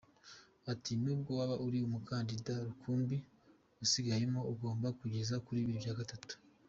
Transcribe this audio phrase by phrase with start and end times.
[0.71, 3.17] Ati “Nubwo waba uri umukandida rukumbi
[3.83, 6.33] usigayemo, ugomba kugeza kuri bibiri bya gatatu.